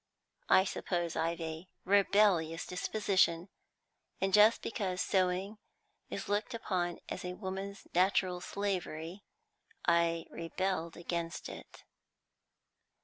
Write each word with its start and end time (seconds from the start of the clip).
I 0.49 0.63
suppose 0.63 1.15
I've 1.15 1.39
a 1.41 1.67
rebellious 1.85 2.65
disposition, 2.65 3.49
and 4.19 4.33
just 4.33 4.63
because 4.63 4.99
sewing 4.99 5.59
is 6.09 6.27
looked 6.27 6.55
upon 6.55 6.97
as 7.07 7.23
a 7.23 7.35
woman's 7.35 7.85
natural 7.93 8.41
slavery, 8.41 9.21
I 9.85 10.25
rebelled 10.31 10.97
against 10.97 11.49
it. 11.49 11.83